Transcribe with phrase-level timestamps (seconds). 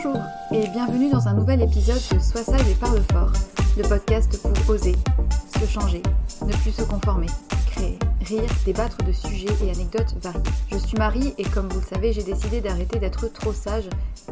[0.00, 0.22] Bonjour
[0.52, 3.32] et bienvenue dans un nouvel épisode de Sois sage et parle fort,
[3.76, 4.94] le podcast pour oser,
[5.58, 6.02] se changer,
[6.46, 7.26] ne plus se conformer,
[7.66, 10.40] créer, rire, débattre de sujets et anecdotes variés.
[10.70, 13.88] Je suis Marie et comme vous le savez, j'ai décidé d'arrêter d'être trop sage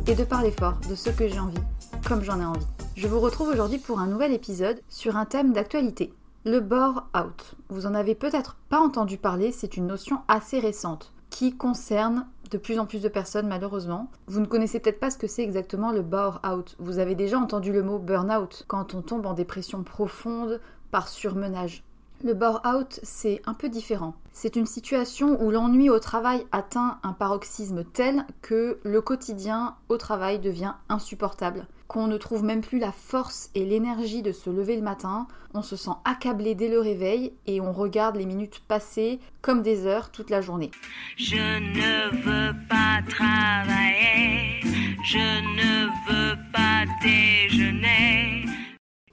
[0.06, 1.58] et de parler fort de ce que j'ai envie,
[2.06, 2.66] comme j'en ai envie.
[2.94, 6.14] Je vous retrouve aujourd'hui pour un nouvel épisode sur un thème d'actualité.
[6.44, 7.56] Le bore out.
[7.70, 12.58] Vous en avez peut-être pas entendu parler, c'est une notion assez récente qui concerne de
[12.58, 14.10] plus en plus de personnes malheureusement.
[14.26, 16.76] Vous ne connaissez peut-être pas ce que c'est exactement le bore-out.
[16.78, 21.82] Vous avez déjà entendu le mot burn-out quand on tombe en dépression profonde par surmenage.
[22.24, 24.14] Le bore-out, c'est un peu différent.
[24.32, 29.98] C'est une situation où l'ennui au travail atteint un paroxysme tel que le quotidien au
[29.98, 34.76] travail devient insupportable, qu'on ne trouve même plus la force et l'énergie de se lever
[34.76, 39.20] le matin, on se sent accablé dès le réveil et on regarde les minutes passer
[39.42, 40.70] comme des heures toute la journée.
[41.16, 44.60] Je ne veux pas travailler,
[45.04, 48.44] je ne veux pas déjeuner.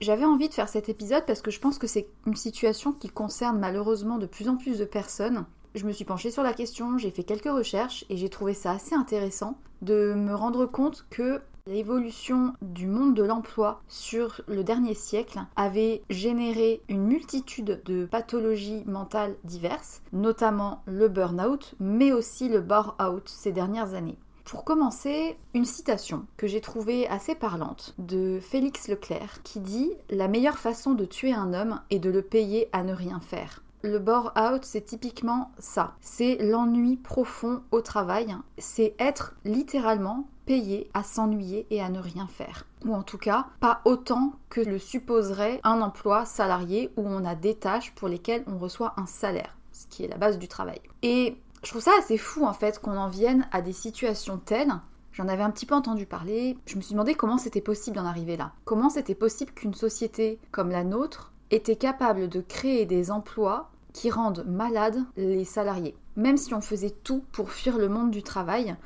[0.00, 3.08] J'avais envie de faire cet épisode parce que je pense que c'est une situation qui
[3.08, 5.46] concerne malheureusement de plus en plus de personnes.
[5.74, 8.72] Je me suis penchée sur la question, j'ai fait quelques recherches et j'ai trouvé ça
[8.72, 14.92] assez intéressant de me rendre compte que l'évolution du monde de l'emploi sur le dernier
[14.92, 22.60] siècle avait généré une multitude de pathologies mentales diverses, notamment le burn-out, mais aussi le
[22.60, 24.18] bore-out ces dernières années.
[24.44, 30.28] Pour commencer, une citation que j'ai trouvée assez parlante de Félix Leclerc qui dit La
[30.28, 33.62] meilleure façon de tuer un homme est de le payer à ne rien faire.
[33.80, 35.94] Le bore-out, c'est typiquement ça.
[36.02, 38.34] C'est l'ennui profond au travail.
[38.58, 42.66] C'est être littéralement payé à s'ennuyer et à ne rien faire.
[42.84, 47.34] Ou en tout cas, pas autant que le supposerait un emploi salarié où on a
[47.34, 50.80] des tâches pour lesquelles on reçoit un salaire, ce qui est la base du travail.
[51.02, 54.74] Et je trouve ça assez fou en fait qu'on en vienne à des situations telles.
[55.12, 56.58] J'en avais un petit peu entendu parler.
[56.66, 58.52] Je me suis demandé comment c'était possible d'en arriver là.
[58.64, 64.10] Comment c'était possible qu'une société comme la nôtre était capable de créer des emplois qui
[64.10, 65.96] rendent malades les salariés.
[66.16, 68.76] Même si on faisait tout pour fuir le monde du travail,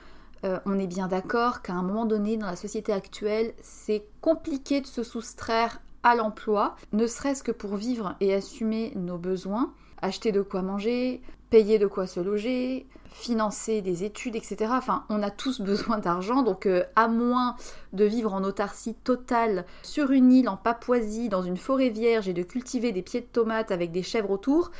[0.45, 4.81] Euh, on est bien d'accord qu'à un moment donné dans la société actuelle, c'est compliqué
[4.81, 10.31] de se soustraire à l'emploi, ne serait-ce que pour vivre et assumer nos besoins, acheter
[10.31, 11.21] de quoi manger,
[11.51, 14.71] payer de quoi se loger, financer des études, etc.
[14.71, 17.57] Enfin, on a tous besoin d'argent, donc euh, à moins
[17.93, 22.35] de vivre en autarcie totale sur une île en Papouasie, dans une forêt vierge et
[22.35, 24.71] de cultiver des pieds de tomates avec des chèvres autour,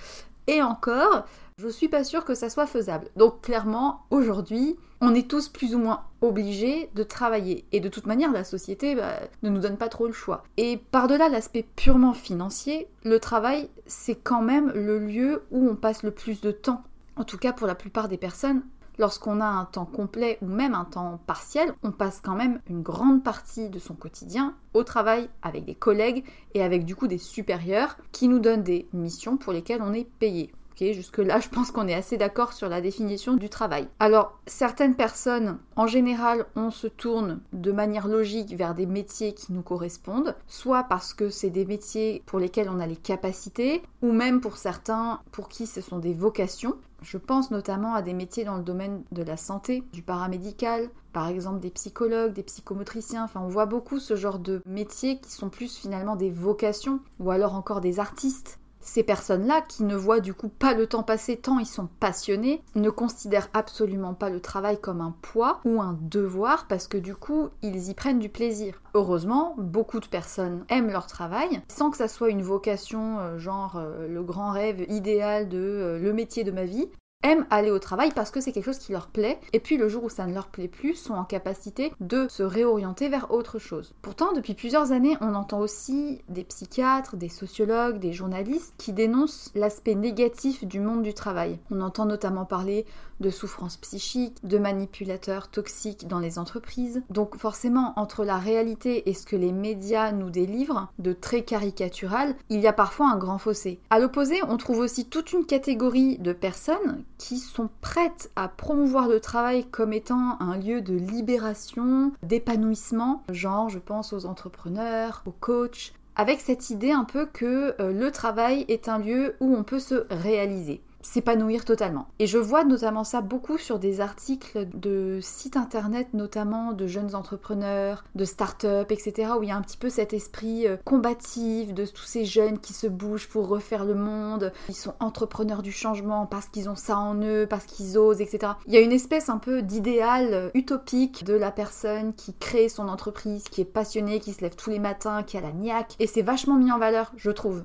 [0.47, 1.27] et encore,
[1.59, 3.09] je suis pas sûre que ça soit faisable.
[3.17, 7.65] Donc clairement, aujourd'hui, on est tous plus ou moins obligés de travailler.
[7.73, 10.45] Et de toute manière, la société bah, ne nous donne pas trop le choix.
[10.57, 16.05] Et par-delà l'aspect purement financier, le travail, c'est quand même le lieu où on passe
[16.05, 16.83] le plus de temps.
[17.17, 18.63] En tout cas, pour la plupart des personnes,
[18.99, 22.83] lorsqu'on a un temps complet ou même un temps partiel, on passe quand même une
[22.83, 26.25] grande partie de son quotidien au travail avec des collègues
[26.55, 30.09] et avec du coup des supérieurs qui nous donnent des missions pour lesquelles on est
[30.19, 33.89] payé jusque-là, je pense qu'on est assez d'accord sur la définition du travail.
[33.99, 39.53] Alors, certaines personnes, en général, on se tourne de manière logique vers des métiers qui
[39.53, 44.13] nous correspondent, soit parce que c'est des métiers pour lesquels on a les capacités, ou
[44.13, 46.77] même pour certains pour qui ce sont des vocations.
[47.03, 51.29] Je pense notamment à des métiers dans le domaine de la santé, du paramédical, par
[51.29, 55.49] exemple des psychologues, des psychomotriciens, enfin on voit beaucoup ce genre de métiers qui sont
[55.49, 58.59] plus finalement des vocations, ou alors encore des artistes
[58.89, 62.63] ces personnes-là, qui ne voient du coup pas le temps passer tant ils sont passionnés,
[62.75, 67.15] ne considèrent absolument pas le travail comme un poids ou un devoir parce que du
[67.15, 68.81] coup ils y prennent du plaisir.
[68.95, 73.77] Heureusement, beaucoup de personnes aiment leur travail sans que ça soit une vocation euh, genre
[73.77, 76.89] euh, le grand rêve idéal de euh, le métier de ma vie
[77.25, 79.89] aiment aller au travail parce que c'est quelque chose qui leur plaît, et puis le
[79.89, 83.59] jour où ça ne leur plaît plus, sont en capacité de se réorienter vers autre
[83.59, 83.93] chose.
[84.03, 89.51] Pourtant, depuis plusieurs années, on entend aussi des psychiatres, des sociologues, des journalistes qui dénoncent
[89.55, 91.59] l'aspect négatif du monde du travail.
[91.71, 92.87] On entend notamment parler
[93.21, 97.03] de souffrance psychique, de manipulateurs toxiques dans les entreprises.
[97.11, 102.37] Donc forcément, entre la réalité et ce que les médias nous délivrent, de très caricatural,
[102.49, 103.81] il y a parfois un grand fossé.
[103.91, 109.09] À l'opposé, on trouve aussi toute une catégorie de personnes qui sont prêtes à promouvoir
[109.09, 115.33] le travail comme étant un lieu de libération, d'épanouissement, genre je pense aux entrepreneurs, aux
[115.33, 119.63] coachs, avec cette idée un peu que euh, le travail est un lieu où on
[119.63, 122.09] peut se réaliser s'épanouir totalement.
[122.19, 127.15] Et je vois notamment ça beaucoup sur des articles de sites internet, notamment de jeunes
[127.15, 131.73] entrepreneurs, de start-up, etc., où il y a un petit peu cet esprit euh, combatif
[131.73, 134.53] de tous ces jeunes qui se bougent pour refaire le monde.
[134.69, 138.53] Ils sont entrepreneurs du changement parce qu'ils ont ça en eux, parce qu'ils osent, etc.
[138.67, 142.69] Il y a une espèce un peu d'idéal euh, utopique de la personne qui crée
[142.69, 145.95] son entreprise, qui est passionnée, qui se lève tous les matins, qui a la niaque.
[145.99, 147.65] Et c'est vachement mis en valeur, je trouve.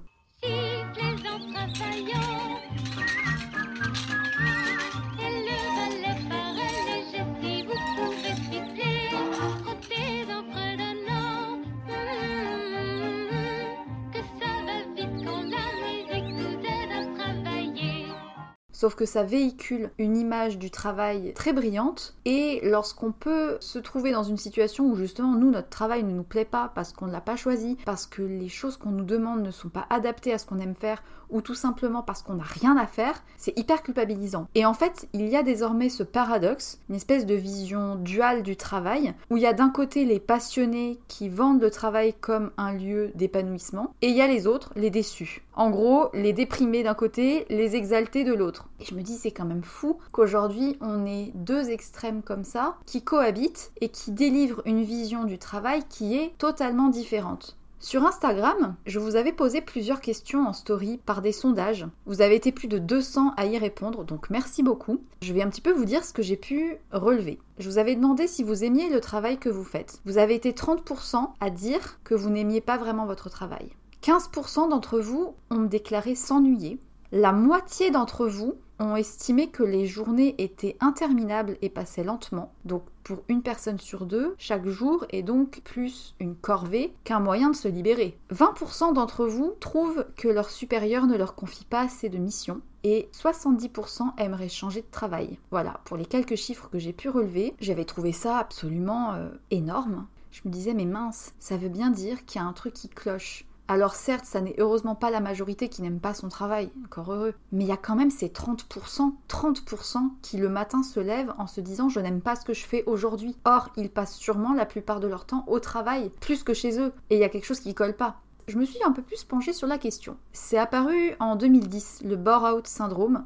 [18.83, 24.11] Sauf que ça véhicule une image du travail très brillante, et lorsqu'on peut se trouver
[24.11, 27.13] dans une situation où justement nous, notre travail ne nous plaît pas parce qu'on ne
[27.13, 30.37] l'a pas choisi, parce que les choses qu'on nous demande ne sont pas adaptées à
[30.37, 31.01] ce qu'on aime faire,
[31.33, 34.47] ou tout simplement parce qu'on n'a rien à faire, c'est hyper culpabilisant.
[34.55, 38.55] Et en fait, il y a désormais ce paradoxe, une espèce de vision duale du
[38.55, 42.73] travail, où il y a d'un côté les passionnés qui vendent le travail comme un
[42.73, 45.43] lieu d'épanouissement, et il y a les autres, les déçus.
[45.55, 48.69] En gros, les déprimés d'un côté, les exaltés de l'autre.
[48.79, 52.75] Et je me dis, c'est quand même fou qu'aujourd'hui, on ait deux extrêmes comme ça,
[52.85, 57.57] qui cohabitent et qui délivrent une vision du travail qui est totalement différente.
[57.83, 61.85] Sur Instagram, je vous avais posé plusieurs questions en story par des sondages.
[62.05, 65.01] Vous avez été plus de 200 à y répondre, donc merci beaucoup.
[65.21, 67.39] Je vais un petit peu vous dire ce que j'ai pu relever.
[67.57, 69.99] Je vous avais demandé si vous aimiez le travail que vous faites.
[70.05, 73.73] Vous avez été 30% à dire que vous n'aimiez pas vraiment votre travail.
[74.01, 76.79] 15% d'entre vous ont déclaré s'ennuyer.
[77.11, 82.53] La moitié d'entre vous ont estimé que les journées étaient interminables et passaient lentement.
[82.65, 87.49] Donc pour une personne sur deux, chaque jour est donc plus une corvée qu'un moyen
[87.49, 88.17] de se libérer.
[88.33, 93.09] 20% d'entre vous trouvent que leur supérieur ne leur confie pas assez de missions et
[93.13, 95.39] 70% aimeraient changer de travail.
[95.51, 100.07] Voilà, pour les quelques chiffres que j'ai pu relever, j'avais trouvé ça absolument euh, énorme.
[100.31, 102.89] Je me disais mais mince, ça veut bien dire qu'il y a un truc qui
[102.89, 103.45] cloche.
[103.69, 107.33] Alors certes, ça n'est heureusement pas la majorité qui n'aime pas son travail, encore heureux,
[107.53, 111.47] mais il y a quand même ces 30%, 30% qui le matin se lèvent en
[111.47, 113.37] se disant je n'aime pas ce que je fais aujourd'hui.
[113.45, 116.91] Or, ils passent sûrement la plupart de leur temps au travail, plus que chez eux,
[117.09, 118.17] et il y a quelque chose qui colle pas.
[118.47, 120.17] Je me suis un peu plus penchée sur la question.
[120.33, 123.23] C'est apparu en 2010, le bore-out syndrome,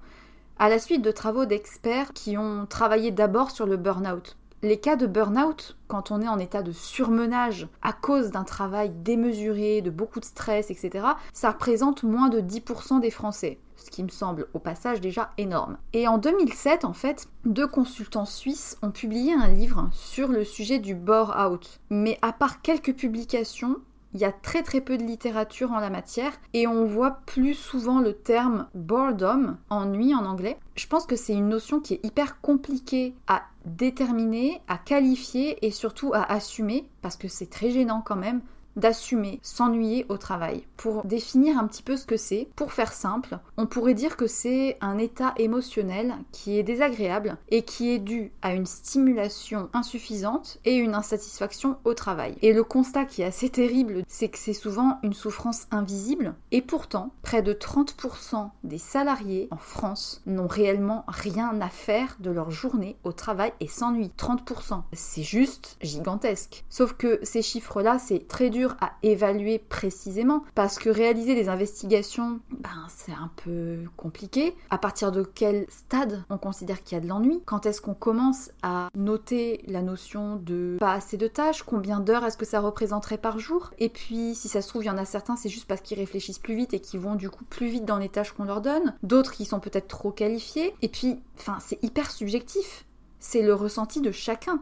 [0.60, 4.96] à la suite de travaux d'experts qui ont travaillé d'abord sur le burn-out Les cas
[4.96, 9.92] de burn-out, quand on est en état de surmenage à cause d'un travail démesuré, de
[9.92, 14.48] beaucoup de stress, etc., ça représente moins de 10% des Français ce qui me semble
[14.54, 15.78] au passage déjà énorme.
[15.94, 20.80] Et en 2007, en fait, deux consultants suisses ont publié un livre sur le sujet
[20.80, 21.80] du bore-out.
[21.90, 23.78] Mais à part quelques publications,
[24.18, 27.54] il y a très très peu de littérature en la matière et on voit plus
[27.54, 30.58] souvent le terme boredom, ennui en anglais.
[30.76, 35.70] Je pense que c'est une notion qui est hyper compliquée à déterminer, à qualifier et
[35.70, 38.42] surtout à assumer parce que c'est très gênant quand même
[38.78, 40.64] d'assumer s'ennuyer au travail.
[40.78, 44.28] Pour définir un petit peu ce que c'est, pour faire simple, on pourrait dire que
[44.28, 50.60] c'est un état émotionnel qui est désagréable et qui est dû à une stimulation insuffisante
[50.64, 52.36] et une insatisfaction au travail.
[52.42, 56.62] Et le constat qui est assez terrible, c'est que c'est souvent une souffrance invisible et
[56.62, 62.52] pourtant, près de 30% des salariés en France n'ont réellement rien à faire de leur
[62.52, 64.12] journée au travail et s'ennuient.
[64.18, 64.84] 30%.
[64.94, 66.64] C'est juste gigantesque.
[66.70, 72.40] Sauf que ces chiffres-là, c'est très dur à évaluer précisément parce que réaliser des investigations,
[72.52, 74.56] ben, c'est un peu compliqué.
[74.70, 77.42] À partir de quel stade on considère qu'il y a de l'ennui?
[77.46, 81.64] Quand est-ce qu'on commence à noter la notion de pas assez de tâches?
[81.64, 83.72] Combien d'heures est-ce que ça représenterait par jour?
[83.80, 86.00] Et puis, si ça se trouve, il y en a certains, c'est juste parce qu'ils
[86.00, 88.62] réfléchissent plus vite et qu'ils vont du coup plus vite dans les tâches qu'on leur
[88.62, 88.96] donne.
[89.04, 90.74] D'autres qui sont peut-être trop qualifiés.
[90.82, 92.86] Et puis, enfin, c'est hyper subjectif
[93.20, 94.62] c'est le ressenti de chacun.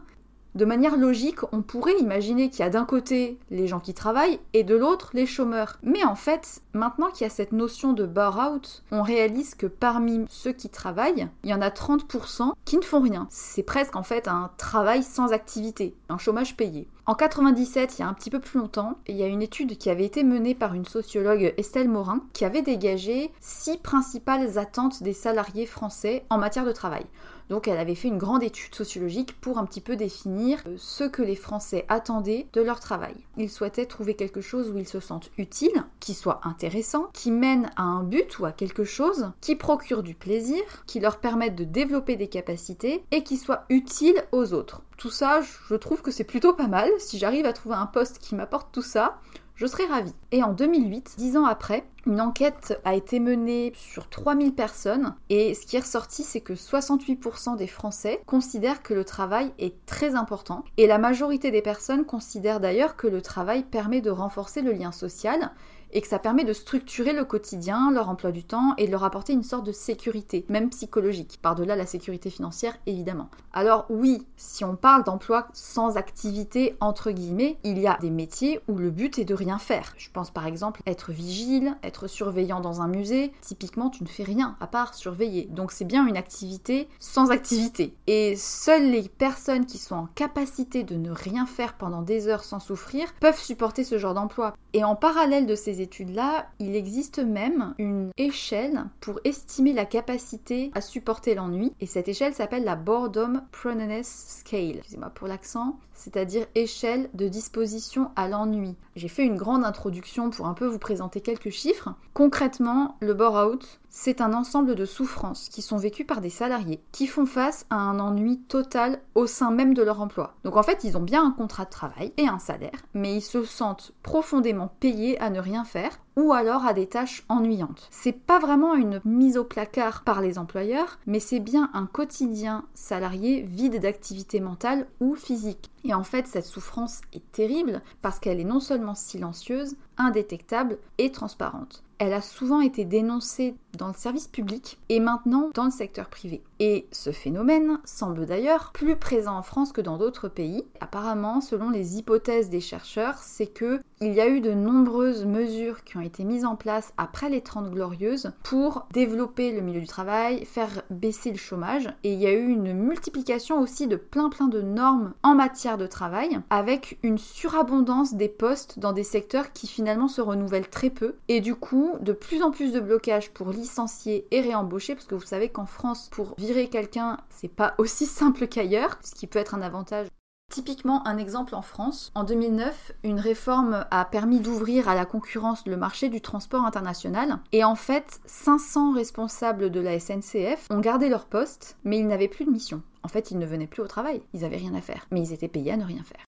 [0.56, 4.40] De manière logique, on pourrait imaginer qu'il y a d'un côté les gens qui travaillent
[4.54, 5.76] et de l'autre les chômeurs.
[5.82, 10.24] Mais en fait, maintenant qu'il y a cette notion de bar-out, on réalise que parmi
[10.30, 13.26] ceux qui travaillent, il y en a 30% qui ne font rien.
[13.28, 16.88] C'est presque en fait un travail sans activité, un chômage payé.
[17.04, 19.76] En 97, il y a un petit peu plus longtemps, il y a une étude
[19.76, 25.02] qui avait été menée par une sociologue Estelle Morin qui avait dégagé six principales attentes
[25.02, 27.06] des salariés français en matière de travail.
[27.48, 31.04] Donc elle avait fait une grande étude sociologique pour un petit peu définir euh, ce
[31.04, 33.14] que les Français attendaient de leur travail.
[33.36, 37.70] Ils souhaitaient trouver quelque chose où ils se sentent utiles, qui soit intéressant, qui mène
[37.76, 41.64] à un but ou à quelque chose, qui procure du plaisir, qui leur permette de
[41.64, 44.82] développer des capacités et qui soit utile aux autres.
[44.96, 46.90] Tout ça, je trouve que c'est plutôt pas mal.
[46.98, 49.18] Si j'arrive à trouver un poste qui m'apporte tout ça,
[49.56, 50.14] je serais ravie.
[50.32, 55.14] Et en 2008, dix ans après, une enquête a été menée sur 3000 personnes.
[55.30, 59.74] Et ce qui est ressorti, c'est que 68% des Français considèrent que le travail est
[59.86, 60.62] très important.
[60.76, 64.92] Et la majorité des personnes considèrent d'ailleurs que le travail permet de renforcer le lien
[64.92, 65.50] social
[65.92, 69.04] et que ça permet de structurer le quotidien, leur emploi du temps et de leur
[69.04, 73.28] apporter une sorte de sécurité, même psychologique, par-delà la sécurité financière évidemment.
[73.52, 78.60] Alors oui, si on parle d'emploi sans activité, entre guillemets, il y a des métiers
[78.68, 79.94] où le but est de rien faire.
[79.96, 83.32] Je pense par exemple être vigile, être surveillant dans un musée.
[83.40, 85.48] Typiquement, tu ne fais rien à part surveiller.
[85.50, 87.94] Donc c'est bien une activité sans activité.
[88.06, 92.44] Et seules les personnes qui sont en capacité de ne rien faire pendant des heures
[92.44, 94.54] sans souffrir peuvent supporter ce genre d'emploi.
[94.72, 100.70] Et en parallèle de ces études-là, il existe même une échelle pour estimer la capacité
[100.74, 101.72] à supporter l'ennui.
[101.80, 104.78] Et cette échelle s'appelle la Boredom Proneness Scale.
[104.78, 108.76] Excusez-moi pour l'accent c'est-à-dire échelle de disposition à l'ennui.
[108.94, 111.94] J'ai fait une grande introduction pour un peu vous présenter quelques chiffres.
[112.14, 117.06] Concrètement, le bore-out, c'est un ensemble de souffrances qui sont vécues par des salariés qui
[117.06, 120.34] font face à un ennui total au sein même de leur emploi.
[120.44, 123.22] Donc en fait, ils ont bien un contrat de travail et un salaire, mais ils
[123.22, 127.88] se sentent profondément payés à ne rien faire ou alors à des tâches ennuyantes.
[127.90, 132.66] C'est pas vraiment une mise au placard par les employeurs, mais c'est bien un quotidien
[132.74, 135.70] salarié vide d'activité mentale ou physique.
[135.84, 141.12] Et en fait, cette souffrance est terrible parce qu'elle est non seulement silencieuse, indétectable et
[141.12, 141.82] transparente.
[141.98, 146.42] Elle a souvent été dénoncée dans le service public et maintenant dans le secteur privé.
[146.58, 150.64] Et ce phénomène semble d'ailleurs plus présent en France que dans d'autres pays.
[150.80, 155.84] Apparemment, selon les hypothèses des chercheurs, c'est que il y a eu de nombreuses mesures
[155.84, 159.86] qui ont été mises en place après les 30 glorieuses pour développer le milieu du
[159.86, 164.28] travail, faire baisser le chômage et il y a eu une multiplication aussi de plein
[164.28, 169.54] plein de normes en matière de travail avec une surabondance des postes dans des secteurs
[169.54, 173.30] qui finalement se renouvellent très peu et du coup de plus en plus de blocages
[173.30, 177.74] pour licencier et réembaucher parce que vous savez qu'en France pour virer quelqu'un c'est pas
[177.78, 180.08] aussi simple qu'ailleurs ce qui peut être un avantage.
[180.48, 185.66] Typiquement, un exemple en France, en 2009, une réforme a permis d'ouvrir à la concurrence
[185.66, 187.40] le marché du transport international.
[187.50, 192.28] Et en fait, 500 responsables de la SNCF ont gardé leur poste, mais ils n'avaient
[192.28, 192.82] plus de mission.
[193.02, 195.32] En fait, ils ne venaient plus au travail, ils n'avaient rien à faire, mais ils
[195.32, 196.25] étaient payés à ne rien faire.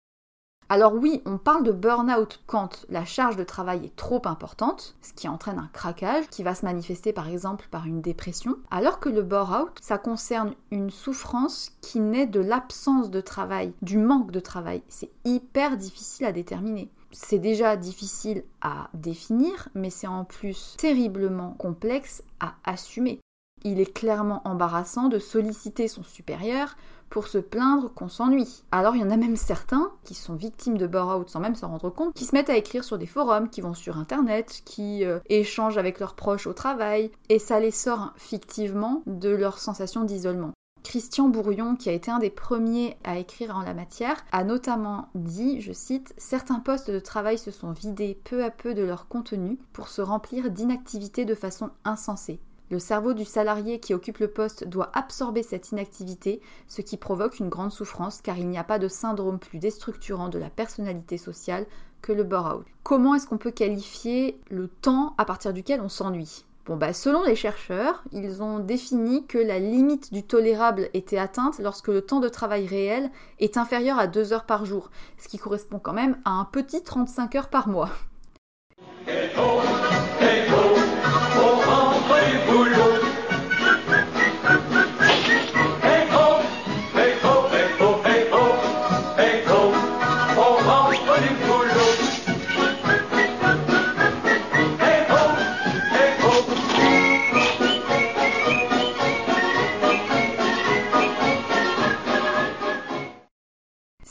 [0.70, 5.14] Alors oui, on parle de burn-out quand la charge de travail est trop importante, ce
[5.14, 9.08] qui entraîne un craquage qui va se manifester par exemple par une dépression, alors que
[9.08, 14.42] le burn-out, ça concerne une souffrance qui naît de l'absence de travail, du manque de
[14.42, 14.84] travail.
[14.90, 16.90] C'est hyper difficile à déterminer.
[17.12, 23.22] C'est déjà difficile à définir, mais c'est en plus terriblement complexe à assumer.
[23.64, 26.76] Il est clairement embarrassant de solliciter son supérieur
[27.10, 28.64] pour se plaindre qu'on s'ennuie.
[28.72, 31.70] Alors il y en a même certains qui sont victimes de burn-out sans même s'en
[31.70, 35.06] rendre compte, qui se mettent à écrire sur des forums, qui vont sur internet, qui
[35.06, 40.04] euh, échangent avec leurs proches au travail, et ça les sort fictivement de leur sensation
[40.04, 40.52] d'isolement.
[40.88, 45.10] Christian Bourillon, qui a été un des premiers à écrire en la matière, a notamment
[45.16, 49.10] dit, je cite, Certains postes de travail se sont vidés peu à peu de leur
[49.10, 52.40] contenu pour se remplir d'inactivité de façon insensée.
[52.70, 57.40] Le cerveau du salarié qui occupe le poste doit absorber cette inactivité, ce qui provoque
[57.40, 61.18] une grande souffrance car il n'y a pas de syndrome plus déstructurant de la personnalité
[61.18, 61.66] sociale
[62.02, 62.66] que le burn-out.
[62.84, 66.44] Comment est-ce qu'on peut qualifier le temps à partir duquel on s'ennuie?
[66.66, 71.60] Bon bah selon les chercheurs, ils ont défini que la limite du tolérable était atteinte
[71.60, 73.10] lorsque le temps de travail réel
[73.40, 76.84] est inférieur à 2 heures par jour, ce qui correspond quand même à un petit
[76.84, 77.92] 35 heures par mois.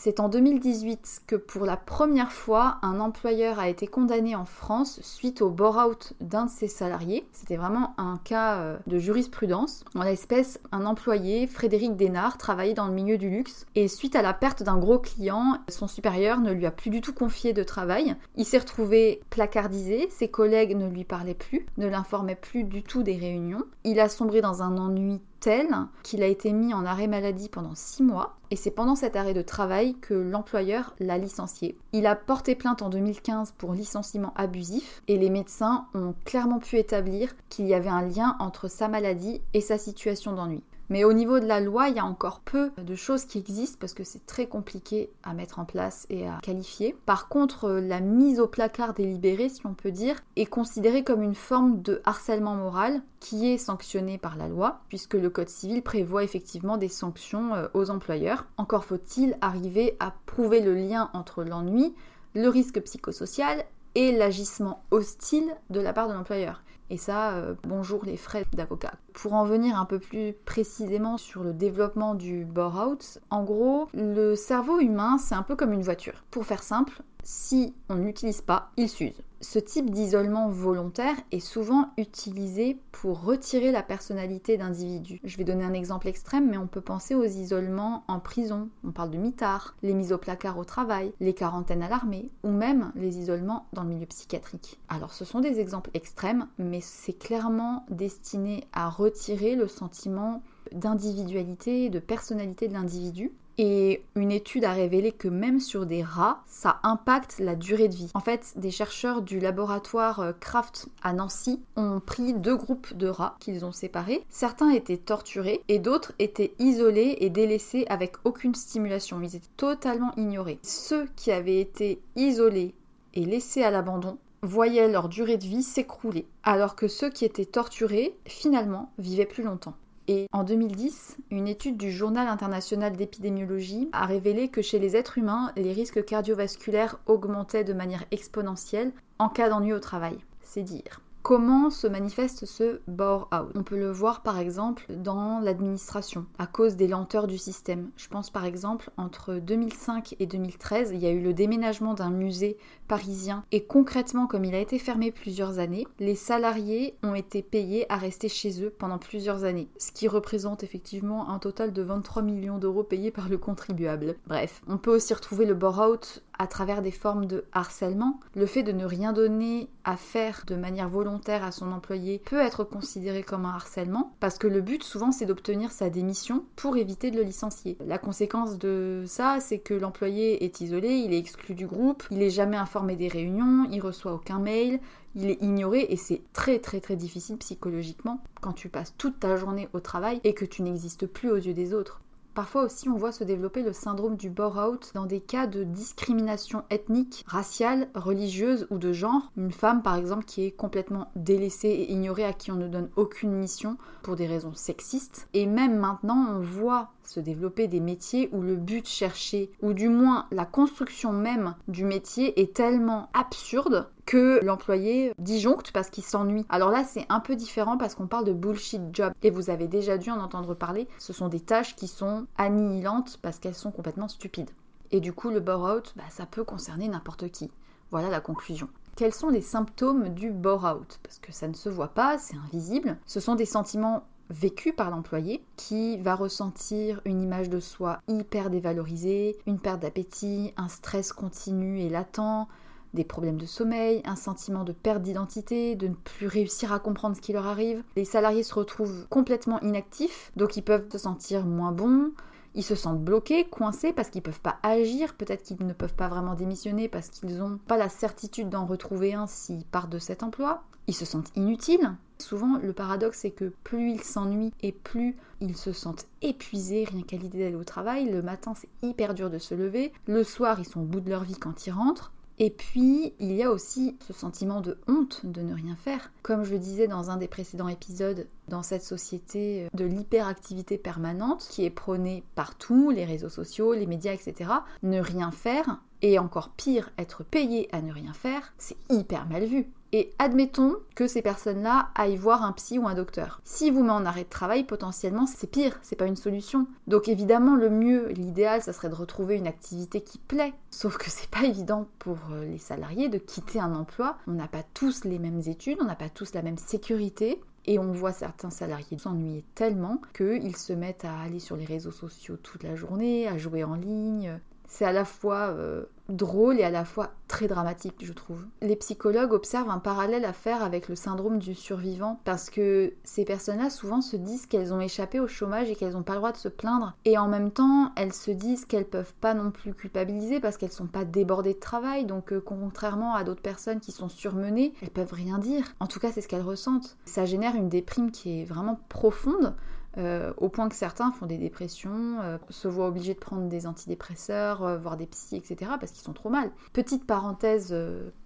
[0.07, 5.01] C'est en 2018 que pour la première fois, un employeur a été condamné en France
[5.03, 7.27] suite au bore-out d'un de ses salariés.
[7.33, 9.85] C'était vraiment un cas euh, de jurisprudence.
[9.97, 14.23] En l'espèce, un employé, Frédéric Dénard, travaillait dans le milieu du luxe et suite à
[14.23, 17.65] la perte d'un gros client, son supérieur ne lui a plus du tout confié de
[17.65, 18.15] travail.
[18.37, 23.03] Il s'est retrouvé placardisé, ses collègues ne lui parlaient plus, ne l'informaient plus du tout
[23.03, 23.65] des réunions.
[23.83, 25.69] Il a sombré dans un ennui tel
[26.03, 29.35] qu'il a été mis en arrêt maladie pendant six mois, et c'est pendant cet arrêt
[29.35, 31.77] de travail que l'employeur l'a licencié.
[31.93, 36.77] Il a porté plainte en 2015 pour licenciement abusif, et les médecins ont clairement pu
[36.77, 40.63] établir qu'il y avait un lien entre sa maladie et sa situation d'ennui.
[40.89, 43.79] Mais au niveau de la loi, il y a encore peu de choses qui existent
[43.81, 46.97] parce que c'est très compliqué à mettre en place et à qualifier.
[47.07, 51.35] Par contre, la mise au placard délibéré, si on peut dire, est considérée comme une
[51.35, 56.23] forme de harcèlement moral qui est sanctionné par la loi, puisque le Code civil prévoit
[56.23, 58.47] effectivement des sanctions euh, aux employeurs.
[58.57, 61.95] Encore faut-il arriver à prouver le lien entre l'ennui,
[62.35, 66.63] le risque psychosocial et l'agissement hostile de la part de l'employeur.
[66.89, 68.93] Et ça, euh, bonjour les frais d'avocat.
[69.13, 74.37] Pour en venir un peu plus précisément sur le développement du bore-out, en gros, le
[74.37, 76.23] cerveau humain, c'est un peu comme une voiture.
[76.31, 79.21] Pour faire simple, si on ne l'utilise pas, il s'use.
[79.41, 85.21] Ce type d'isolement volontaire est souvent utilisé pour retirer la personnalité d'individus.
[85.25, 88.69] Je vais donner un exemple extrême, mais on peut penser aux isolements en prison.
[88.85, 92.51] On parle de mitard, les mises au placard au travail, les quarantaines à l'armée, ou
[92.51, 94.79] même les isolements dans le milieu psychiatrique.
[94.89, 101.91] Alors ce sont des exemples extrêmes, mais c'est clairement destiné à retirer le sentiment d'individualité,
[101.91, 106.79] de personnalité de l'individu et une étude a révélé que même sur des rats, ça
[106.83, 108.11] impacte la durée de vie.
[108.15, 113.09] En fait, des chercheurs du laboratoire euh, Kraft à Nancy ont pris deux groupes de
[113.09, 114.25] rats qu'ils ont séparés.
[114.29, 119.21] Certains étaient torturés et d'autres étaient isolés et délaissés avec aucune stimulation.
[119.21, 120.59] Ils étaient totalement ignorés.
[120.63, 122.75] Ceux qui avaient été isolés
[123.15, 127.47] et laissés à l'abandon voyaient leur durée de vie s'écrouler, alors que ceux qui étaient
[127.47, 129.75] torturés, finalement, vivaient plus longtemps.
[130.09, 135.19] Et en 2010, une étude du Journal international d'épidémiologie a révélé que chez les êtres
[135.19, 140.19] humains, les risques cardiovasculaires augmentaient de manière exponentielle en cas d'ennui au travail.
[140.43, 141.01] C'est dire.
[141.27, 146.77] Comment se manifeste ce bore-out On peut le voir par exemple dans l'administration, à cause
[146.77, 147.91] des lenteurs du système.
[147.97, 152.11] Je pense par exemple entre 2005 et 2013, il y a eu le déménagement d'un
[152.11, 157.43] musée parisien et concrètement comme il a été fermé plusieurs années, les salariés ont été
[157.43, 161.83] payés à rester chez eux pendant plusieurs années, ce qui représente effectivement un total de
[161.83, 164.15] 23 millions d'euros payés par le contribuable.
[164.29, 168.21] Bref, on peut aussi retrouver le bore-out à travers des formes de harcèlement.
[168.35, 172.41] Le fait de ne rien donner à faire de manière volontaire à son employé peut
[172.41, 176.77] être considéré comme un harcèlement parce que le but souvent c'est d'obtenir sa démission pour
[176.77, 177.77] éviter de le licencier.
[177.87, 182.23] La conséquence de ça c'est que l'employé est isolé, il est exclu du groupe, il
[182.23, 184.81] est jamais informé des réunions, il reçoit aucun mail,
[185.15, 189.37] il est ignoré et c'est très très très difficile psychologiquement quand tu passes toute ta
[189.37, 192.01] journée au travail et que tu n'existes plus aux yeux des autres.
[192.37, 196.65] Parfois aussi, on voit se développer le syndrome du bore-out dans des cas de discrimination
[196.69, 199.33] ethnique, raciale, religieuse ou de genre.
[199.39, 202.91] Une femme, par exemple, qui est complètement délaissée et ignorée, à qui on ne donne
[202.97, 205.29] aucune mission pour des raisons sexistes.
[205.33, 209.89] Et même maintenant, on voit se développer des métiers où le but cherché, ou du
[209.89, 216.47] moins la construction même du métier est tellement absurde que l'employé disjoncte parce qu'il s'ennuie.
[216.49, 219.67] Alors là, c'est un peu différent parce qu'on parle de bullshit job et vous avez
[219.67, 220.89] déjà dû en entendre parler.
[220.99, 224.51] Ce sont des tâches qui sont annihilantes parce qu'elles sont complètement stupides.
[224.93, 227.51] Et du coup, le bore-out, bah, ça peut concerner n'importe qui.
[227.91, 228.69] Voilà la conclusion.
[228.97, 232.97] Quels sont les symptômes du bore-out Parce que ça ne se voit pas, c'est invisible.
[233.05, 238.51] Ce sont des sentiments vécu par l'employé qui va ressentir une image de soi hyper
[238.51, 242.49] dévalorisée, une perte d'appétit, un stress continu et latent,
[242.95, 247.15] des problèmes de sommeil, un sentiment de perte d'identité, de ne plus réussir à comprendre
[247.15, 247.83] ce qui leur arrive.
[247.95, 252.13] Les salariés se retrouvent complètement inactifs, donc ils peuvent se sentir moins bons,
[252.55, 255.95] ils se sentent bloqués, coincés parce qu'ils ne peuvent pas agir, peut-être qu'ils ne peuvent
[255.95, 259.99] pas vraiment démissionner parce qu'ils n'ont pas la certitude d'en retrouver un s'ils partent de
[259.99, 260.63] cet emploi.
[260.89, 261.95] Ils se sentent inutiles.
[262.19, 267.03] Souvent, le paradoxe, c'est que plus ils s'ennuient et plus ils se sentent épuisés rien
[267.03, 268.11] qu'à l'idée d'aller au travail.
[268.11, 269.93] Le matin, c'est hyper dur de se lever.
[270.07, 272.13] Le soir, ils sont au bout de leur vie quand ils rentrent.
[272.39, 276.11] Et puis, il y a aussi ce sentiment de honte de ne rien faire.
[276.23, 281.47] Comme je le disais dans un des précédents épisodes, dans cette société de l'hyperactivité permanente
[281.51, 284.51] qui est prônée partout, les réseaux sociaux, les médias, etc.,
[284.83, 289.47] ne rien faire, et encore pire, être payé à ne rien faire, c'est hyper mal
[289.47, 289.71] vu.
[289.93, 293.41] Et admettons que ces personnes-là aillent voir un psy ou un docteur.
[293.45, 296.67] Si vous met en arrêt de travail, potentiellement, c'est pire, c'est pas une solution.
[296.87, 300.55] Donc évidemment, le mieux, l'idéal, ça serait de retrouver une activité qui plaît.
[300.71, 304.19] Sauf que c'est pas évident pour euh, les salariés de quitter un emploi.
[304.27, 307.41] On n'a pas tous les mêmes études, on n'a pas tous la même sécurité.
[307.69, 311.91] Et on voit certains salariés s'ennuyer tellement qu'ils se mettent à aller sur les réseaux
[311.91, 316.65] sociaux toute la journée, à jouer en ligne, c'est à la fois euh, drôle et
[316.65, 318.45] à la fois très dramatique, je trouve.
[318.63, 323.25] Les psychologues observent un parallèle à faire avec le syndrome du survivant parce que ces
[323.25, 326.33] personnes-là souvent se disent qu'elles ont échappé au chômage et qu'elles n'ont pas le droit
[326.33, 329.75] de se plaindre et en même temps elles se disent qu'elles peuvent pas non plus
[329.75, 333.93] culpabiliser parce qu'elles sont pas débordées de travail donc euh, contrairement à d'autres personnes qui
[333.93, 335.65] sont surmenées, elles peuvent rien dire.
[335.81, 336.97] En tout cas, c'est ce qu'elles ressentent.
[337.05, 339.55] Ça génère une déprime qui est vraiment profonde
[339.99, 343.67] euh, au point que certains font des dépressions, euh, se voient obligés de prendre des
[343.67, 346.51] antidépresseurs, euh, voire des psys, etc., parce qu'ils sont trop mal.
[346.73, 347.75] Petite parenthèse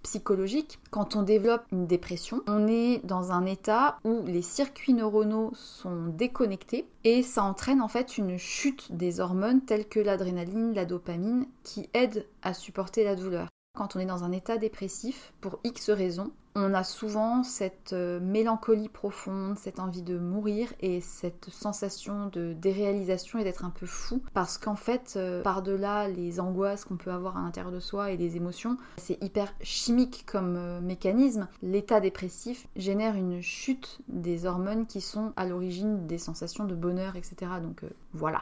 [0.03, 5.51] psychologique, quand on développe une dépression, on est dans un état où les circuits neuronaux
[5.53, 10.85] sont déconnectés et ça entraîne en fait une chute des hormones telles que l'adrénaline, la
[10.85, 13.47] dopamine, qui aident à supporter la douleur.
[13.77, 18.19] Quand on est dans un état dépressif, pour X raisons, on a souvent cette euh,
[18.19, 23.85] mélancolie profonde, cette envie de mourir et cette sensation de déréalisation et d'être un peu
[23.85, 28.11] fou parce qu'en fait, euh, par-delà les angoisses qu'on peut avoir à l'intérieur de soi
[28.11, 31.47] et les émotions, c'est hyper chimique comme euh, mécanisme.
[31.61, 37.15] L'état dépressif génère une chute des hormones qui sont à l'origine des sensations de bonheur,
[37.15, 37.51] etc.
[37.61, 37.83] Donc
[38.13, 38.41] voilà.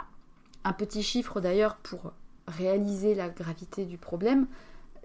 [0.64, 2.12] Un petit chiffre d'ailleurs pour
[2.48, 4.48] réaliser la gravité du problème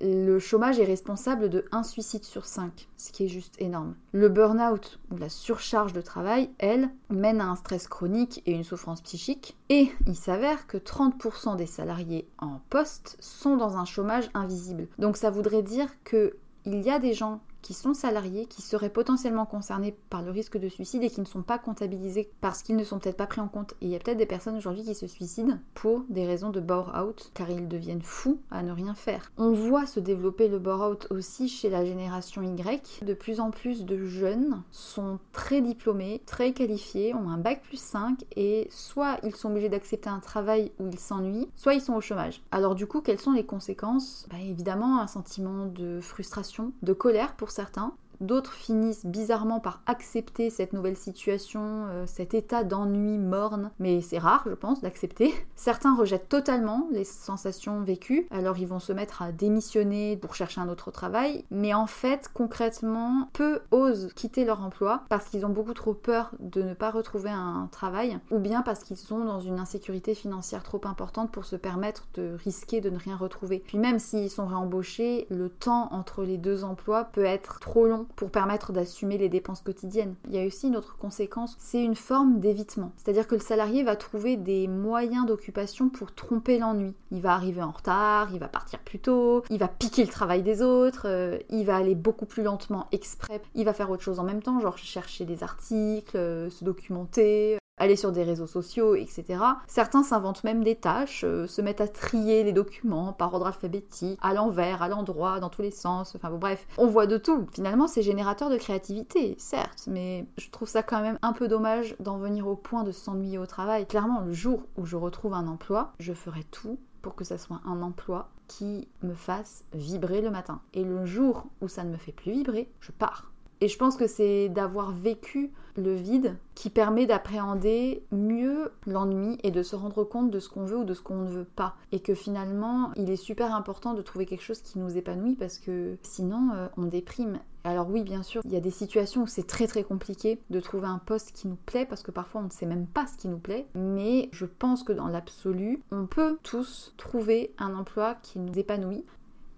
[0.00, 3.94] le chômage est responsable de 1 suicide sur 5, ce qui est juste énorme.
[4.12, 8.64] Le burn-out ou la surcharge de travail, elle, mène à un stress chronique et une
[8.64, 9.56] souffrance psychique.
[9.68, 14.88] Et il s'avère que 30% des salariés en poste sont dans un chômage invisible.
[14.98, 18.90] Donc ça voudrait dire que il y a des gens qui sont salariés, qui seraient
[18.90, 22.76] potentiellement concernés par le risque de suicide et qui ne sont pas comptabilisés parce qu'ils
[22.76, 23.72] ne sont peut-être pas pris en compte.
[23.80, 26.60] Et il y a peut-être des personnes aujourd'hui qui se suicident pour des raisons de
[26.60, 29.32] bore-out, car ils deviennent fous à ne rien faire.
[29.38, 33.00] On voit se développer le bore-out aussi chez la génération Y.
[33.02, 37.80] De plus en plus de jeunes sont très diplômés, très qualifiés, ont un bac plus
[37.80, 41.94] 5 et soit ils sont obligés d'accepter un travail où ils s'ennuient, soit ils sont
[41.94, 42.42] au chômage.
[42.50, 44.26] Alors du coup, quelles sont les conséquences?
[44.30, 47.96] Bah, Évidemment, un sentiment de frustration, de colère pour certains.
[48.20, 54.18] D'autres finissent bizarrement par accepter cette nouvelle situation, euh, cet état d'ennui morne, mais c'est
[54.18, 55.34] rare, je pense, d'accepter.
[55.56, 60.60] Certains rejettent totalement les sensations vécues, alors ils vont se mettre à démissionner pour chercher
[60.60, 65.50] un autre travail, mais en fait, concrètement, peu osent quitter leur emploi parce qu'ils ont
[65.50, 69.40] beaucoup trop peur de ne pas retrouver un travail, ou bien parce qu'ils sont dans
[69.40, 73.62] une insécurité financière trop importante pour se permettre de risquer de ne rien retrouver.
[73.66, 78.03] Puis même s'ils sont réembauchés, le temps entre les deux emplois peut être trop long
[78.16, 80.14] pour permettre d'assumer les dépenses quotidiennes.
[80.28, 82.92] Il y a aussi une autre conséquence, c'est une forme d'évitement.
[82.96, 86.94] C'est-à-dire que le salarié va trouver des moyens d'occupation pour tromper l'ennui.
[87.10, 90.42] Il va arriver en retard, il va partir plus tôt, il va piquer le travail
[90.42, 94.18] des autres, euh, il va aller beaucoup plus lentement exprès, il va faire autre chose
[94.18, 98.94] en même temps, genre chercher des articles, euh, se documenter, aller sur des réseaux sociaux,
[98.94, 99.42] etc.
[99.66, 104.18] Certains s'inventent même des tâches, euh, se mettent à trier les documents par ordre alphabétique,
[104.22, 107.46] à l'envers, à l'endroit, dans tous les sens, enfin bon bref, on voit de tout.
[107.52, 111.96] Finalement, c'est générateur de créativité, certes, mais je trouve ça quand même un peu dommage
[112.00, 113.86] d'en venir au point de s'ennuyer au travail.
[113.86, 117.60] Clairement, le jour où je retrouve un emploi, je ferai tout pour que ça soit
[117.66, 120.60] un emploi qui me fasse vibrer le matin.
[120.72, 123.33] Et le jour où ça ne me fait plus vibrer, je pars.
[123.64, 129.50] Et je pense que c'est d'avoir vécu le vide qui permet d'appréhender mieux l'ennui et
[129.50, 131.74] de se rendre compte de ce qu'on veut ou de ce qu'on ne veut pas.
[131.90, 135.56] Et que finalement, il est super important de trouver quelque chose qui nous épanouit parce
[135.56, 137.38] que sinon, euh, on déprime.
[137.64, 140.60] Alors oui, bien sûr, il y a des situations où c'est très très compliqué de
[140.60, 143.16] trouver un poste qui nous plaît parce que parfois on ne sait même pas ce
[143.16, 143.66] qui nous plaît.
[143.74, 149.06] Mais je pense que dans l'absolu, on peut tous trouver un emploi qui nous épanouit.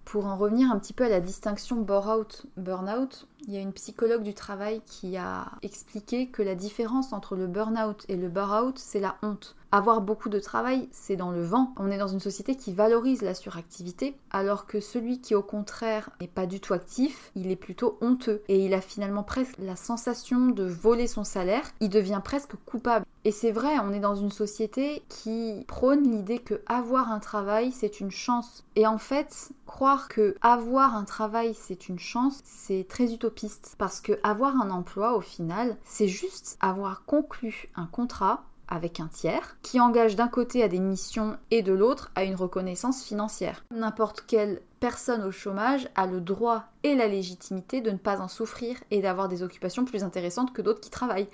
[0.07, 4.23] Pour en revenir un petit peu à la distinction burn-out, il y a une psychologue
[4.23, 9.01] du travail qui a expliqué que la différence entre le burn-out et le bore-out, c'est
[9.01, 9.56] la honte.
[9.71, 11.73] Avoir beaucoup de travail, c'est dans le vent.
[11.77, 16.09] On est dans une société qui valorise la suractivité, alors que celui qui au contraire
[16.21, 19.75] n'est pas du tout actif, il est plutôt honteux et il a finalement presque la
[19.75, 23.05] sensation de voler son salaire, il devient presque coupable.
[23.25, 27.73] Et c'est vrai, on est dans une société qui prône l'idée que avoir un travail,
[27.73, 28.63] c'est une chance.
[28.77, 33.99] Et en fait, croire que avoir un travail, c'est une chance, c'est très utopiste parce
[33.99, 39.57] que avoir un emploi au final, c'est juste avoir conclu un contrat avec un tiers,
[39.61, 43.63] qui engage d'un côté à des missions et de l'autre à une reconnaissance financière.
[43.71, 48.27] N'importe quelle personne au chômage a le droit et la légitimité de ne pas en
[48.27, 51.29] souffrir et d'avoir des occupations plus intéressantes que d'autres qui travaillent.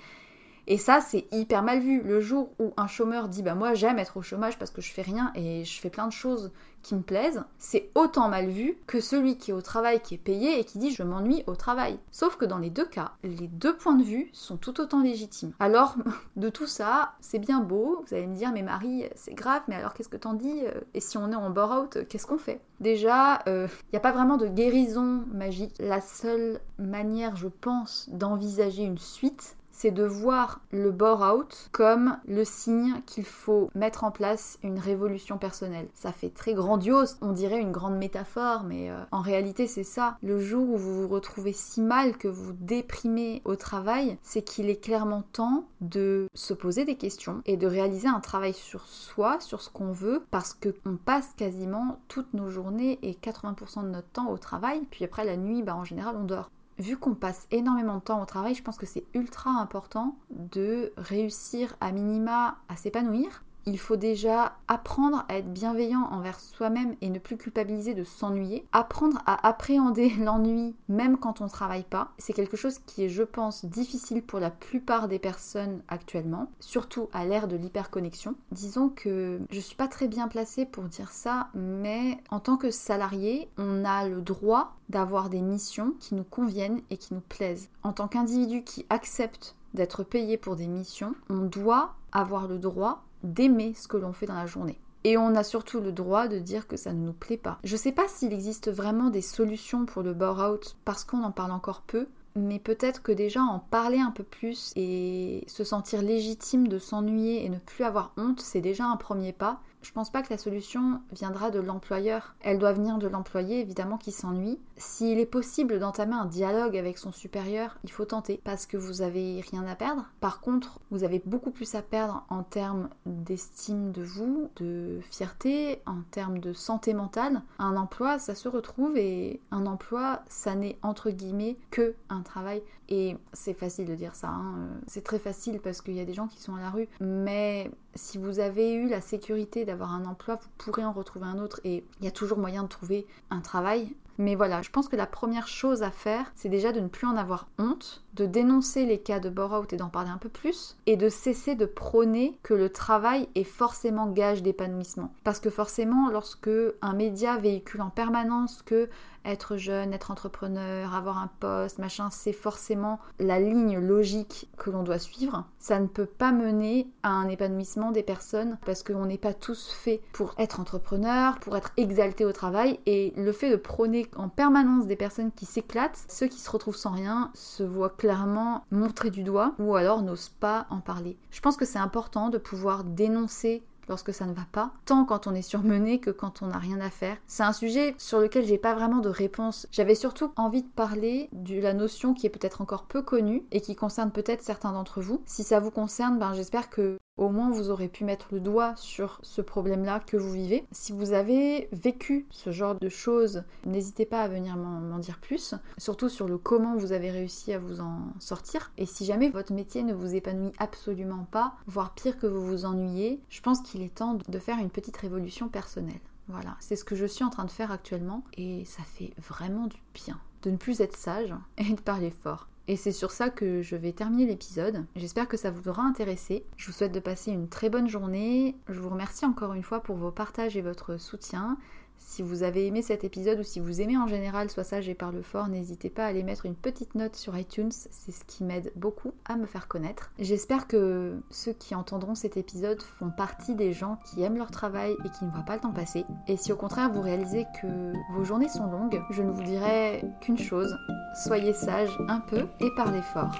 [0.66, 2.02] Et ça, c'est hyper mal vu.
[2.02, 4.92] Le jour où un chômeur dit bah moi j'aime être au chômage parce que je
[4.92, 8.76] fais rien et je fais plein de choses qui me plaisent, c'est autant mal vu
[8.86, 11.56] que celui qui est au travail, qui est payé et qui dit je m'ennuie au
[11.56, 11.98] travail.
[12.12, 15.52] Sauf que dans les deux cas, les deux points de vue sont tout autant légitimes.
[15.58, 15.96] Alors,
[16.36, 19.76] de tout ça, c'est bien beau, vous allez me dire mais Marie, c'est grave, mais
[19.76, 20.60] alors qu'est-ce que t'en dis?
[20.92, 22.60] Et si on est en bore-out, qu'est-ce qu'on fait?
[22.80, 25.74] Déjà, il euh, n'y a pas vraiment de guérison magique.
[25.78, 32.44] La seule manière, je pense, d'envisager une suite, c'est de voir le bore-out comme le
[32.44, 35.88] signe qu'il faut mettre en place une révolution personnelle.
[35.94, 40.16] Ça fait très grandiose, on dirait une grande métaphore, mais euh, en réalité c'est ça.
[40.22, 44.70] Le jour où vous vous retrouvez si mal que vous déprimez au travail, c'est qu'il
[44.70, 49.40] est clairement temps de se poser des questions et de réaliser un travail sur soi,
[49.40, 53.88] sur ce qu'on veut, parce que on passe quasiment toutes nos journées et 80% de
[53.88, 57.14] notre temps au travail, puis après la nuit, bah, en général on dort vu qu'on
[57.14, 61.92] passe énormément de temps au travail, je pense que c'est ultra important de réussir à
[61.92, 67.36] minima à s'épanouir, il faut déjà apprendre à être bienveillant envers soi-même et ne plus
[67.36, 68.66] culpabiliser de s'ennuyer.
[68.72, 72.12] Apprendre à appréhender l'ennui même quand on ne travaille pas.
[72.18, 77.08] C'est quelque chose qui est, je pense, difficile pour la plupart des personnes actuellement, surtout
[77.12, 78.34] à l'ère de l'hyperconnexion.
[78.52, 82.70] Disons que je suis pas très bien placée pour dire ça, mais en tant que
[82.70, 87.68] salarié, on a le droit d'avoir des missions qui nous conviennent et qui nous plaisent.
[87.82, 93.02] En tant qu'individu qui accepte d'être payé pour des missions, on doit avoir le droit
[93.24, 94.78] d'aimer ce que l'on fait dans la journée.
[95.02, 97.58] Et on a surtout le droit de dire que ça ne nous plaît pas.
[97.62, 101.52] Je sais pas s'il existe vraiment des solutions pour le bore-out parce qu'on en parle
[101.52, 102.06] encore peu,
[102.36, 107.44] mais peut-être que déjà en parler un peu plus et se sentir légitime de s'ennuyer
[107.44, 109.60] et ne plus avoir honte, c'est déjà un premier pas.
[109.84, 112.34] Je pense pas que la solution viendra de l'employeur.
[112.40, 114.58] Elle doit venir de l'employé, évidemment, qui s'ennuie.
[114.78, 119.02] S'il est possible d'entamer un dialogue avec son supérieur, il faut tenter parce que vous
[119.02, 120.06] avez rien à perdre.
[120.20, 125.82] Par contre, vous avez beaucoup plus à perdre en termes d'estime de vous, de fierté,
[125.84, 127.42] en termes de santé mentale.
[127.58, 132.62] Un emploi, ça se retrouve et un emploi, ça n'est entre guillemets que un travail.
[132.88, 134.28] Et c'est facile de dire ça.
[134.28, 134.68] Hein.
[134.86, 136.88] C'est très facile parce qu'il y a des gens qui sont à la rue.
[137.00, 141.38] Mais si vous avez eu la sécurité d'avoir un emploi, vous pourrez en retrouver un
[141.38, 143.94] autre et il y a toujours moyen de trouver un travail.
[144.16, 147.06] Mais voilà, je pense que la première chose à faire, c'est déjà de ne plus
[147.06, 150.76] en avoir honte, de dénoncer les cas de bore-out et d'en parler un peu plus,
[150.86, 155.12] et de cesser de prôner que le travail est forcément gage d'épanouissement.
[155.24, 158.88] Parce que forcément, lorsque un média véhicule en permanence que
[159.24, 164.82] être jeune, être entrepreneur, avoir un poste, machin, c'est forcément la ligne logique que l'on
[164.82, 165.44] doit suivre.
[165.58, 169.70] Ça ne peut pas mener à un épanouissement des personnes parce qu'on n'est pas tous
[169.70, 174.28] faits pour être entrepreneur, pour être exalté au travail et le fait de prôner en
[174.28, 179.10] permanence des personnes qui s'éclatent, ceux qui se retrouvent sans rien se voient clairement montrer
[179.10, 181.16] du doigt ou alors n'osent pas en parler.
[181.30, 185.26] Je pense que c'est important de pouvoir dénoncer lorsque ça ne va pas, tant quand
[185.26, 187.16] on est surmené que quand on n'a rien à faire.
[187.26, 189.66] C'est un sujet sur lequel j'ai pas vraiment de réponse.
[189.72, 193.60] J'avais surtout envie de parler de la notion qui est peut-être encore peu connue et
[193.60, 195.22] qui concerne peut-être certains d'entre vous.
[195.26, 198.74] Si ça vous concerne, ben j'espère que au moins vous aurez pu mettre le doigt
[198.76, 200.64] sur ce problème-là que vous vivez.
[200.72, 205.54] Si vous avez vécu ce genre de choses, n'hésitez pas à venir m'en dire plus,
[205.78, 208.72] surtout sur le comment vous avez réussi à vous en sortir.
[208.78, 212.64] Et si jamais votre métier ne vous épanouit absolument pas, voire pire que vous vous
[212.64, 216.00] ennuyez, je pense qu'il est temps de faire une petite révolution personnelle.
[216.28, 219.66] Voilà, c'est ce que je suis en train de faire actuellement et ça fait vraiment
[219.66, 222.48] du bien de ne plus être sage et de parler fort.
[222.66, 224.86] Et c'est sur ça que je vais terminer l'épisode.
[224.96, 226.46] J'espère que ça vous aura intéressé.
[226.56, 228.56] Je vous souhaite de passer une très bonne journée.
[228.68, 231.58] Je vous remercie encore une fois pour vos partages et votre soutien.
[231.98, 234.94] Si vous avez aimé cet épisode ou si vous aimez en général Sois sage et
[234.94, 238.44] parle fort, n'hésitez pas à aller mettre une petite note sur iTunes, c'est ce qui
[238.44, 240.12] m'aide beaucoup à me faire connaître.
[240.18, 244.94] J'espère que ceux qui entendront cet épisode font partie des gens qui aiment leur travail
[245.04, 246.04] et qui ne voient pas le temps passer.
[246.28, 250.04] Et si au contraire vous réalisez que vos journées sont longues, je ne vous dirai
[250.20, 250.76] qu'une chose,
[251.24, 253.34] soyez sage un peu et parlez fort,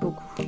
[0.00, 0.42] beaucoup.